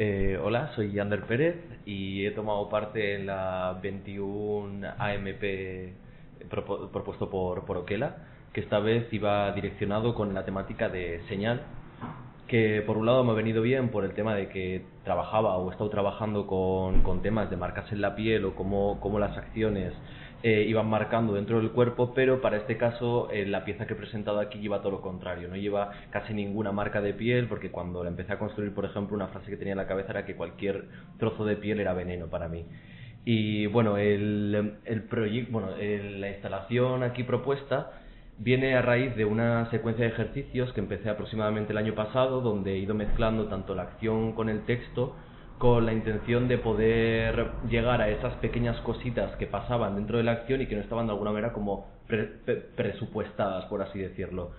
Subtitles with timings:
[0.00, 5.42] Eh, hola, soy Yander Pérez y he tomado parte en la 21 AMP
[6.92, 8.18] propuesto por, por Oquela,
[8.52, 11.62] que esta vez iba direccionado con la temática de señal,
[12.46, 15.68] que por un lado me ha venido bien por el tema de que trabajaba o
[15.68, 19.36] he estado trabajando con, con temas de marcas en la piel o cómo, cómo las
[19.36, 19.94] acciones
[20.42, 23.96] eh, iban marcando dentro del cuerpo, pero para este caso eh, la pieza que he
[23.96, 28.04] presentado aquí lleva todo lo contrario, no lleva casi ninguna marca de piel, porque cuando
[28.04, 30.36] la empecé a construir, por ejemplo, una frase que tenía en la cabeza era que
[30.36, 30.84] cualquier
[31.18, 32.66] trozo de piel era veneno para mí.
[33.24, 37.90] Y bueno, el, el proyecto, bueno, la instalación aquí propuesta
[38.38, 42.74] viene a raíz de una secuencia de ejercicios que empecé aproximadamente el año pasado, donde
[42.74, 45.16] he ido mezclando tanto la acción con el texto
[45.58, 50.32] con la intención de poder llegar a esas pequeñas cositas que pasaban dentro de la
[50.32, 51.86] acción y que no estaban de alguna manera como
[52.76, 54.52] presupuestadas, por así decirlo.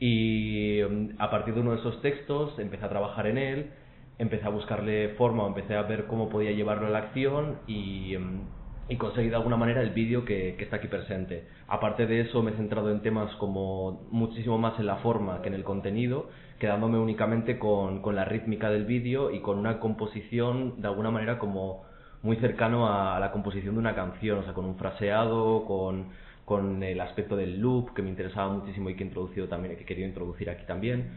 [0.00, 3.70] Y mm, a partir de uno de esos textos empecé a trabajar en él,
[4.18, 8.40] empecé a buscarle forma, empecé a ver cómo podía llevarlo a la acción y, mm,
[8.88, 11.46] y conseguí de alguna manera el vídeo que, que, está aquí presente.
[11.68, 15.48] Aparte de eso me he centrado en temas como muchísimo más en la forma que
[15.48, 16.28] en el contenido
[16.60, 21.38] quedándome únicamente con, con la rítmica del vídeo y con una composición de alguna manera
[21.38, 21.84] como
[22.22, 26.10] muy cercano a, la composición de una canción, o sea, con un fraseado, con,
[26.44, 29.82] con el aspecto del loop que me interesaba muchísimo y que he introducido también, que
[29.82, 31.10] he querido introducir aquí también.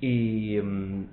[0.00, 1.04] Y mm,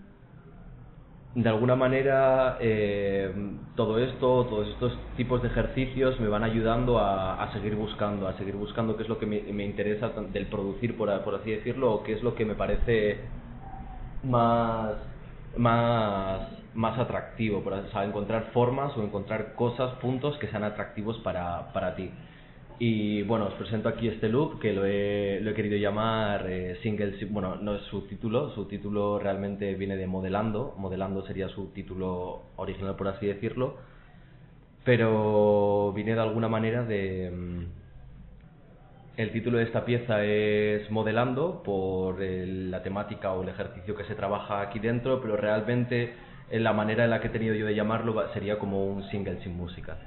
[1.33, 3.33] de alguna manera eh,
[3.75, 8.33] todo esto, todos estos tipos de ejercicios me van ayudando a, a seguir buscando, a
[8.37, 11.93] seguir buscando qué es lo que me, me interesa del producir, por, por así decirlo,
[11.93, 13.19] o qué es lo que me parece
[14.23, 14.95] más,
[15.55, 16.41] más,
[16.73, 22.11] más atractivo, para encontrar formas o encontrar cosas, puntos que sean atractivos para, para ti.
[22.83, 26.79] Y bueno, os presento aquí este loop que lo he, lo he querido llamar eh,
[26.81, 31.67] Single, bueno, no es su título, su título realmente viene de Modelando, Modelando sería su
[31.73, 33.77] título original por así decirlo,
[34.83, 37.65] pero viene de alguna manera de, mm,
[39.17, 44.15] el título de esta pieza es Modelando por la temática o el ejercicio que se
[44.15, 46.15] trabaja aquí dentro, pero realmente
[46.51, 49.55] la manera en la que he tenido yo de llamarlo sería como un single sin
[49.55, 49.99] música.